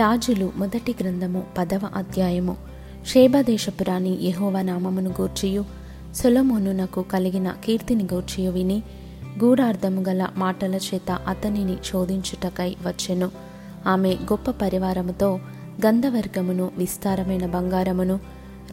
రాజులు 0.00 0.52
మొదటి 0.56 0.94
గ్రంథము 1.00 1.42
పదవ 1.58 1.80
అధ్యాయము. 1.96 2.56
షేబదేశపురాణి 3.06 4.18
యహోవా 4.22 4.62
నామమును 4.62 5.10
గూర్చియు. 5.10 5.64
సొలమోనునకు 6.14 7.02
కలిగిన 7.02 7.54
కీర్తిని 7.64 8.04
గూర్చియు 8.04 8.50
విని 8.50 8.82
గూఢార్థము 9.44 10.04
గల 10.08 10.28
మాటల 10.36 10.74
చేత 10.74 11.10
అతనిని 11.10 11.76
శోధించుటకై 11.84 12.76
వచ్చెను. 12.86 13.30
ఆమె 13.86 14.08
గొప్ప 14.12 14.50
పరివారముతో 14.50 15.40
గంధవర్గమును 15.86 16.70
విస్తారమైన 16.78 17.46
బంగారమును 17.46 18.20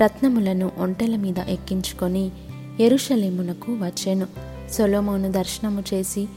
రత్నములను 0.03 0.71
ఒంటెల 0.77 1.15
మీద 1.15 1.39
ఎక్కించుకొని 1.39 2.31
ఎరుషలేమునకు 2.79 3.71
వచ్చెను. 3.71 4.27
సొలోమోను 4.71 5.31
దర్శనము 5.31 5.83
చేసి 5.93 6.27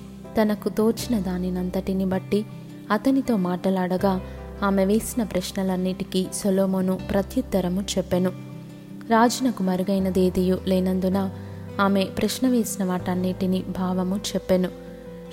తనకు 0.42 0.68
తోచిన 0.68 1.18
దానినంతటిని 1.18 2.04
బట్టి 2.04 2.46
అతనితో 2.90 3.36
మాట్లాడగా 3.36 4.20
ఆమె 4.62 4.84
వేసిన 4.84 5.22
ప్రశ్నలన్నిటికీ 5.22 6.26
సొలోమోను 6.34 6.98
ప్రత్యుత్తరము 7.10 7.80
చెప్పెను. 7.80 8.30
రాజునకు 9.10 9.62
మరుగైనదేదియు 9.62 10.58
లేనందున 10.66 11.30
ఆమె 11.80 12.04
ప్రశ్న 12.04 12.48
వేసిన 12.48 12.84
వాటన్నిటిని 12.84 13.62
భావము 13.62 14.16
చెప్పెను. 14.16 14.68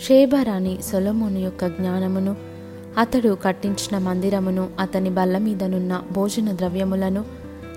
షేబరాణి 0.08 0.78
సొలోమోను 0.84 1.40
యొక్క 1.40 1.68
జ్ఞానమును 1.68 2.36
అతడు 2.98 3.38
కట్టించిన 3.44 3.98
మందిరమును 3.98 4.70
అతని 4.80 5.10
బల్ల 5.10 5.38
మీదనున్న 5.38 6.02
భోజన 6.12 6.52
ద్రవ్యములను 6.52 7.26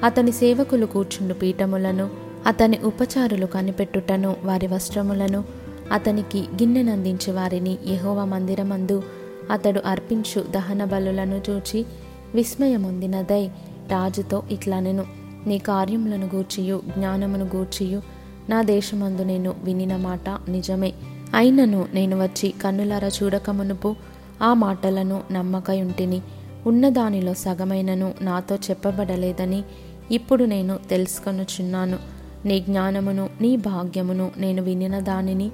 అతని 0.04 0.32
సేవకులు 0.32 0.86
కూర్చుండు 0.86 1.34
పీఠములను 1.34 2.10
అతని 2.46 2.78
ఉపచారులు 2.84 3.46
కనిపెట్టుటను 3.46 4.36
వారి 4.44 4.66
వస్త్రములను 4.66 5.44
అతనికి 5.92 6.38
గిన్నెనందించి 6.38 7.32
వారిని 7.32 7.78
యహోవ 7.86 8.24
మందిరమందు 8.24 9.02
అతడు 9.50 9.80
అర్పించు 9.86 10.44
దహన 10.50 10.84
బలులను 10.84 11.40
చూచి 11.50 11.86
విస్మయమొందినదై 12.34 13.46
రాజుతో 13.90 14.42
ఇట్లనెను 14.50 15.04
నీ 15.46 15.58
కార్యములను 15.58 16.30
గూర్చియు 16.34 16.82
జ్ఞానమును 16.96 17.44
గూర్చియు 17.44 18.02
నా 18.50 18.62
దేశమందు 18.62 19.22
నేను 19.22 19.54
వినిన 19.64 19.96
మాట 19.96 20.28
నిజమే. 20.48 20.92
అయినను 21.34 21.86
నేను 21.94 22.22
వచ్చి 22.22 22.54
కన్నులారా 22.62 23.10
చూడకమునుపు 23.22 23.96
ఆ 24.42 24.54
మాటలను 24.54 25.22
నమ్మకయుంటిని. 25.32 26.22
ఉన్నదానిలో 26.66 27.34
సగమైనను 27.34 28.14
నాతో 28.20 28.56
చెప్పబడలేదని 28.56 29.64
ఇప్పుడు 30.10 30.44
నేను 30.44 30.78
తెలుసుకొనుచున్నాను. 30.90 31.98
నీ 32.44 32.60
జ్ఞానమును 32.60 33.28
నీ 33.40 33.56
భాగ్యమును 33.56 34.30
నేను 34.36 34.62
వినిన 34.62 34.98
దానిని 35.00 35.50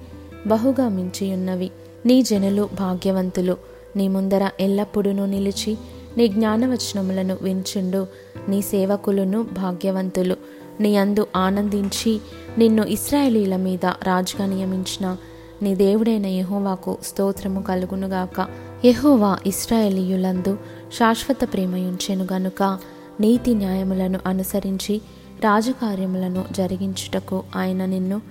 బహుగా 0.47 0.89
మించియున్నవి. 0.89 1.71
నీ 2.07 2.23
జనులు 2.23 2.69
భాగ్యవంతులు. 2.79 3.57
నీ 3.97 4.09
ముందర 4.09 4.51
ఎల్లప్పుడూ 4.61 5.27
నిలిచి 5.27 5.77
నీ 6.17 6.29
జ్ఞానవచనములను 6.29 7.39
వించుండు 7.43 8.07
నీ 8.49 8.63
సేవకులను 8.63 9.43
భాగ్యవంతులు. 9.43 10.37
నీ 10.81 10.97
అందు 10.97 11.27
ఆనందించి 11.37 12.21
నిన్ను 12.59 12.83
ఇస్రాయేలీల 12.83 13.57
మీద 13.57 13.87
రాజుగా 13.87 14.47
నియమించిన 14.47 15.17
నీ 15.63 15.75
దేవుడైన 15.75 16.27
యహోవాకు 16.27 16.99
స్తోత్రము 17.03 17.63
కలుగునుగాక 17.63 18.47
యహోవా 18.85 19.39
ఇస్రాయేలీయులందు 19.47 20.59
శాశ్వత 20.93 21.53
ప్రేమయుంచెను 21.53 22.27
గనుక. 22.33 22.79
నీతి 23.21 23.55
న్యాయములను 23.55 24.21
అనుసరించి 24.27 25.01
రాజకార్యములను 25.45 26.45
జరిగించుటకు 26.51 27.43
ఆయన 27.57 27.85
నిన్ను 27.85 28.23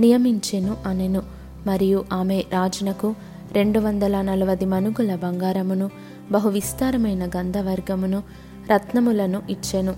నియమించెను 0.00 0.76
అనెను. 0.86 1.22
మరియు 1.66 2.04
ఆమె 2.12 2.44
రాజునకు 2.52 3.14
రెండు 3.54 3.78
వందల 3.78 4.22
నలభై 4.22 4.66
మనుగుల 4.66 5.14
బంగారమును 5.14 5.90
బహు 6.32 6.48
విస్తారమైన 6.48 7.26
గంధవర్గమును 7.26 8.22
రత్నములను 8.70 9.42
ఇచ్చెను. 9.50 9.94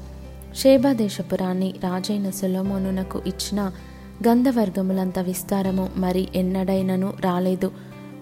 షేబాదేశపురాన్ని 0.55 1.75
రాజైన 1.85 2.31
సులోమోనునకు 2.31 3.23
ఇచ్చిన 3.27 3.71
గంధవర్గములంత 4.29 5.19
విస్తారము 5.19 5.89
మరి 5.97 6.29
ఎన్నడైనను 6.35 7.13
రాలేదు. 7.21 7.71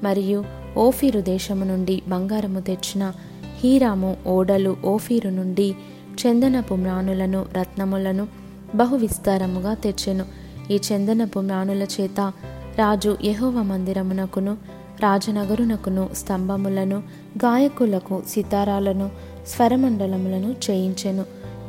మరియు 0.02 0.44
ఓఫీరు 0.76 1.20
దేశము 1.20 1.64
నుండి 1.64 2.02
బంగారము 2.08 2.60
తెచ్చిన 2.60 3.12
హీరాము 3.60 4.16
ఓడలు 4.26 4.76
ఓఫీరు 4.84 5.28
నుండి 5.28 5.76
చందనపు 6.14 6.74
మ్రాణులను 6.74 7.46
రత్నములను 7.58 8.28
బహు 8.74 8.96
విస్తారముగా 8.96 9.74
తెచ్చెను. 9.74 10.24
ఈ 10.70 10.80
చందనపు 10.92 11.38
మ్రాణుల 11.38 11.86
చేత 12.00 12.32
రాజు 12.78 13.16
యహోవ 13.24 13.62
మందిరమునకును 13.62 14.73
రాజనగరునకును 15.04 16.10
స్తంభములను 16.14 16.98
గాయకులకు 17.38 18.22
సితారాలను 18.28 19.10
స్వరమండలములను 19.46 20.54
చేయించెను. 20.70 21.24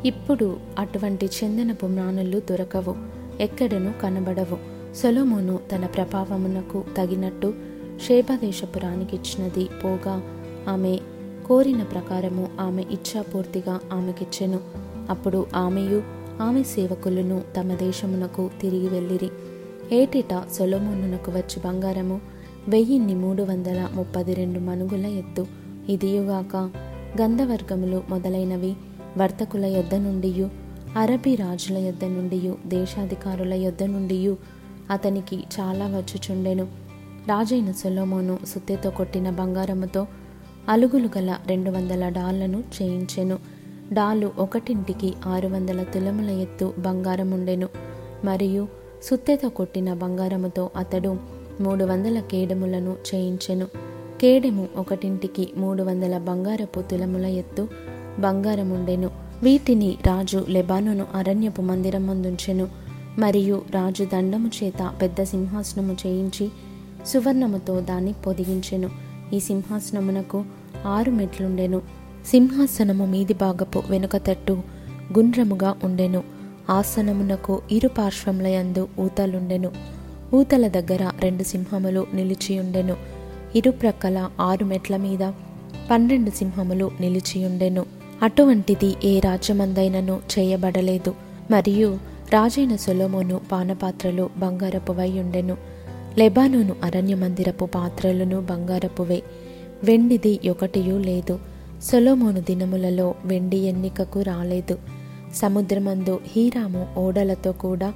ఇప్పుడు 0.06 0.57
అటువంటి 0.79 1.25
చందనపు 1.25 1.85
మ్రాణులు 1.85 2.40
దొరకవు 2.40 2.95
ఎక్కడను 3.40 3.94
కనబడవు. 4.03 4.57
సొలోమోను 4.95 5.59
తన 5.72 5.85
ప్రభావమునకు 5.85 6.84
తగినట్టు 6.97 7.53
శేభదేశపురానికిచ్చినది 8.07 9.69
పోగా 9.84 10.22
ఆమె 10.69 11.00
కోరిన 11.45 11.84
ప్రకారము 11.84 12.47
ఆమె 12.59 12.81
ఇచ్ఛాపూర్తిగా 12.81 13.79
ఆమెకిచ్చెను. 13.94 14.59
అప్పుడు 15.09 15.45
ఆమెయు 15.56 16.03
ఆమె 16.41 16.63
సేవకులను 16.63 17.41
తమ 17.57 17.74
దేశమునకు 17.74 18.50
తిరిగి 18.62 18.90
వెళ్ళిరి. 18.90 19.29
ఏటిటా 19.91 20.40
సొలోమోనునకు 20.53 21.31
వచ్చి 21.31 21.59
బంగారము 21.66 22.34
వెయ్యిన్ని 22.68 23.16
మూడు 23.16 23.44
వందల 23.44 23.90
ముప్పది 23.94 24.34
రెండు 24.34 24.59
మనుగుల 24.59 25.06
ఎత్తు. 25.06 25.48
ఇదియుగాక 25.90 26.56
గంధవర్గములు 27.22 28.03
మొదలైనవి. 28.09 28.76
వర్తకుల 29.18 29.66
యొద్ద 29.66 29.96
నుండియు 29.96 30.50
అరబీ 30.96 31.36
రాజుల 31.36 31.78
యొద్ద 31.78 32.06
నుండియు 32.06 32.58
దేశాధికారుల 32.66 33.54
యొద్ద 33.54 33.84
నుండియు 33.84 34.38
అతనికి 34.90 35.36
చాలా 35.36 35.86
వచ్చుచుండెను. 35.86 36.64
రాజైన 37.28 37.72
సొలోమోను 37.72 38.40
సుత్తెతో 38.48 38.90
కొట్టిన 38.90 39.30
బంగారముతో 39.30 40.08
అలుగులు 40.70 41.09
గల 41.18 41.38
రెండు 41.48 41.72
వందల 41.72 42.09
డాళ్ళను 42.09 42.64
చేయించెను. 42.81 43.40
డాలు 43.94 44.31
ఒకటింటికి 44.38 45.14
ఆరు 45.25 45.48
వందల 45.48 45.84
తులముల 45.84 46.30
ఎత్తు 46.30 46.74
బంగారముండెను. 46.80 47.70
మరియు 48.25 48.68
సుత్తెతో 49.04 49.50
కొట్టిన 49.50 49.94
బంగారముతో 49.94 50.70
అతడు 50.75 51.34
మూడు 51.62 51.86
వందల 51.86 52.20
కేడములను 52.20 52.96
చేయించెను. 53.16 53.66
కేడెము 54.22 54.68
ఒకటింటికి 54.78 55.50
మూడు 55.58 55.84
వందల 55.84 56.18
బంగారపు 56.18 56.82
తులముల 56.82 57.26
ఎత్తు 57.26 57.68
బంగారముండెను. 58.20 59.10
వీటిని 59.44 59.98
రాజు 60.08 60.46
లెబానోను 60.50 61.06
అరణ్యపు 61.16 61.62
మందిరం 61.62 62.08
ముందుంచెను 62.08 62.68
మరియు 63.20 63.62
రాజు 63.72 64.04
దండము 64.04 64.52
చేత 64.64 64.94
పెద్ద 65.02 65.24
సింహాసనము 65.24 65.98
చేయించి 66.06 66.50
సువర్ణముతో 67.06 67.82
దాన్ని 67.82 68.14
పొదిగించెను. 68.14 68.90
ఈ 69.34 69.40
సింహాసనమునకు 69.40 70.44
ఆరు 70.86 71.12
మెట్లుండెను. 71.12 71.82
సింహాసనము 72.28 73.06
మీది 73.06 73.34
భాగపు 73.34 73.84
వెనుక 73.90 74.18
తట్టు 74.18 74.54
గుండ్రముగా 75.18 75.76
ఉండెను. 75.84 76.24
ఆసనమునకు 76.70 77.62
ఇరు 77.72 77.88
పార్శ్వములయందు 77.88 78.88
ఊతలుండెను. 79.00 79.72
ఊతల 80.34 80.68
దగ్గర 80.68 81.12
రెండు 81.19 81.44
సింహములు 81.44 82.08
నిలిచియుండెను. 82.13 82.96
ఇరుప్రక్కల 83.56 84.30
ఆరు 84.40 84.66
మెట్ల 84.66 84.97
మీద 84.97 85.31
పన్నెండు 85.91 86.30
సింహములు 86.30 86.91
నిలిచియుండెను. 87.00 87.86
అటువంటిది 88.24 88.96
ఏ 89.03 89.19
రాజ్యమందైనను 89.19 90.19
చేయబడలేదు. 90.40 91.13
మరియు 91.52 91.97
రాజైన 92.34 92.75
సొలోమోను 92.75 93.41
పానపాత్రలు 93.52 94.30
బంగారపువై 94.38 95.09
ఉండెను. 95.09 95.58
లెబానోను 96.18 96.75
అరణ్య 96.84 97.16
మందిరపు 97.16 97.66
పాత్రలను 97.66 98.42
బంగారపువే. 98.42 99.24
వెండిది 99.84 100.40
ఒకటియూ 100.50 100.97
లేదు. 100.97 101.40
సొలోమోను 101.84 102.42
దినములలో 102.42 103.16
వెండి 103.25 103.57
ఎన్నికకు 103.57 104.22
రాలేదు. 104.22 104.77
సముద్రమందు 105.36 106.19
హీరాము 106.27 106.88
ఓడలతో 106.98 107.51
కూడా 107.51 107.94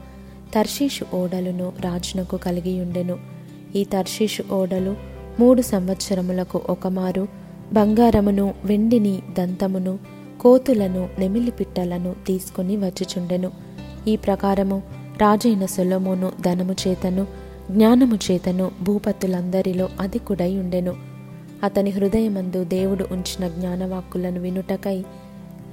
తర్షీషు 0.53 1.15
ఓడలను 1.15 1.73
రాజునకు 1.79 2.37
కలిగియుండెను 2.37 3.17
ఈ 3.75 3.83
తర్షీషు 3.83 4.43
ఓడలు 4.53 4.95
మూడు 5.39 5.61
సంవత్సరములకు 5.61 6.61
ఒకమారు. 6.69 7.27
బంగారమును 7.73 8.53
వెండిని 8.65 9.19
దంతమును 9.37 9.99
కోతులను 10.41 11.09
నెమిలిపిట్టలను 11.19 12.15
తీసుకుని 12.27 12.77
వచ్చుచుండెను. 12.77 13.51
ఈ 14.07 14.15
ప్రకారము 14.15 14.83
రాజైన 15.21 15.65
సొలమోను 15.65 16.31
ధనము 16.41 16.75
చేతను 16.87 17.27
జ్ఞానము 17.71 18.15
చేతను 18.15 18.71
భూపతులందరిలో 18.83 19.89
అధికుడై 19.99 20.57
ఉండెను. 20.57 20.95
అతని 21.63 21.89
హృదయమందు 21.89 22.63
దేవుడు 22.63 23.05
ఉంచిన 23.11 23.47
జ్ఞానవాక్కులను 23.47 24.41
వినుటకై 24.41 25.03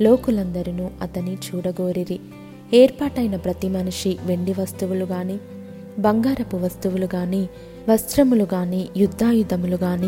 లోకులందరినూ 0.01 0.91
అతని 1.03 1.35
చూడగోరిరి. 1.35 2.21
ఏర్పాటైన 2.75 3.37
ప్రతి 3.37 3.69
మనిషి 3.69 4.19
వెండి 4.27 4.55
వస్తువులు 4.61 5.05
గాని 5.05 5.39
బంగారపు 5.99 6.57
వస్తువులు 6.57 7.09
గాని 7.15 7.49
వస్త్రములు 7.89 8.47
గాని 8.55 8.89
యుద్ధాయుధములు 8.97 9.77
గాని 9.77 10.07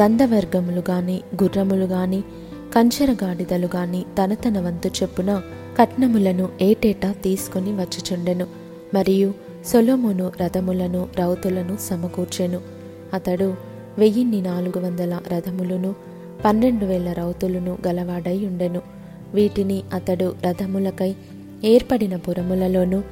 గంధవర్గములు 0.00 0.82
గాని 0.90 1.20
గుర్రములు 1.42 1.84
గాని 1.84 2.22
కంచెరగాడిదలు 2.74 3.68
గాని 3.76 4.04
తన 4.18 4.34
తన 4.34 4.60
వంతు 4.60 4.88
చెప్పున 4.88 5.42
కట్నములను 5.78 6.48
ఏటేటా 6.60 7.12
తీసుకొని 7.12 7.72
వచ్చుచుండెను. 7.72 8.46
మరియు 8.94 9.34
సొలోమును 9.66 10.32
రథములను 10.40 11.08
రౌతులను 11.18 11.76
సమకూర్చెను. 11.80 12.60
అతడు 13.14 13.54
వెయ్యిన్ని 13.98 14.42
నాలుగు 14.42 14.80
వందల 14.80 15.18
రథములను 15.28 15.94
పన్నెండు 16.44 16.84
వేల 16.84 17.12
రౌతులను 17.12 17.78
గలవాడై 17.86 18.46
ఉండెను. 18.46 18.82
వీటిని 19.34 19.82
అతడు 19.92 20.34
రథములకై 20.42 21.14
ఏర్పడిన 21.64 22.16
పురములలోనూ 22.16 23.02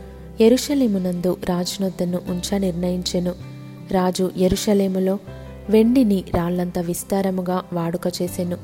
ఎరుషలేమునందు 0.40 1.36
రాజునొద్దను 1.48 2.18
ఉంచ 2.28 2.58
నిర్ణయించెను. 2.58 3.34
రాజు 3.90 4.30
ఎరుషలేములో 4.36 5.18
వెండిని 5.70 6.24
రాళ్ళంత 6.34 6.78
విస్తారముగా 6.78 7.62
వాడుక 7.72 8.22
చేసెను. 8.22 8.56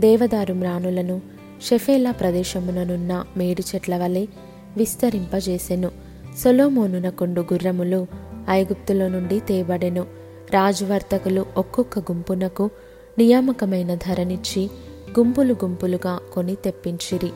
దేవదారు 0.00 0.54
మ్రానులను 0.54 1.20
షెఫేలా 1.62 2.10
ప్రదేశముననున్న 2.10 3.24
మేడి 3.36 3.64
చెట్ల 3.74 3.98
వలె 3.98 4.26
విస్తరింపజేసెను. 4.76 5.90
సొలోమోనునకుండు 6.38 7.40
గుర్రములు 7.40 8.06
ఐగుప్తులో 8.50 9.08
నుండి 9.08 9.40
తేబడెను. 9.40 10.06
రాజువర్తకులు 10.50 11.46
ఒక్కొక్క 11.56 11.98
గుంపునకు 11.98 12.70
నియామకమైన 13.18 13.94
ధరనిచ్చి 13.94 14.70
గుంపులు 15.18 15.54
గుంపులుగా 15.54 16.18
కొని 16.32 16.54
తెప్పించిరి. 16.54 17.30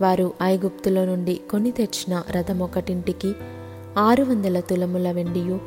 వారు 0.00 0.32
ఐగుప్తులో 0.42 1.04
నుండి 1.04 1.40
కొని 1.50 1.70
తెచ్చిన 1.70 2.22
రథం 2.30 2.58
ఒకటింటికి 2.58 3.32
ఆరు 3.98 4.24
వందల 4.24 4.60
తులముల 4.60 5.10
వెండియు 5.10 5.60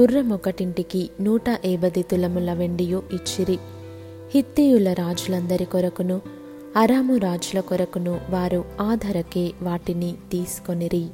గుర్రం 0.00 0.32
ఒకటింటికి 0.32 1.10
నూట 1.20 1.42
ఏబది 1.64 2.02
తులముల 2.02 2.52
వెండియు 2.52 3.02
ఇచ్చిరి. 3.12 3.58
హిత్తీయుల 4.34 4.92
రాజులందరి 4.92 5.64
కొరకును 5.64 6.20
అరాము 6.76 7.16
రాజుల 7.16 7.60
కొరకును 7.60 8.20
వారు 8.30 8.64
ఆ 8.80 8.94
ధరకే 8.94 9.52
వాటిని 9.62 10.14
తీసుకొనిరి. 10.32 11.06